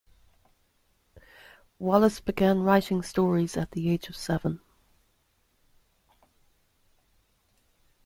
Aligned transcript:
Wallace 1.77 2.19
began 2.21 2.61
writing 2.63 3.03
stories 3.03 3.55
at 3.55 3.69
the 3.69 3.87
age 3.91 4.09
of 4.09 4.15
seven. 4.17 4.59